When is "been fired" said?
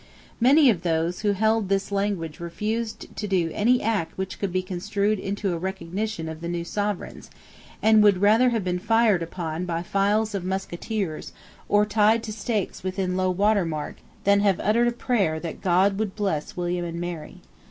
8.63-9.21